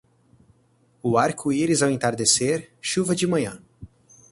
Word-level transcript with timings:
O 1.03 1.15
arco-íris 1.15 1.83
ao 1.83 1.91
entardecer, 1.91 2.71
chuva 2.81 3.13
de 3.15 3.27
manhã. 3.27 3.61